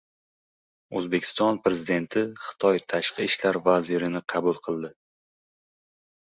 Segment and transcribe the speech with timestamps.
[1.01, 4.95] O‘zbekiston Prezidenti Xitoy tashqi ishlar vazirini qabul qildi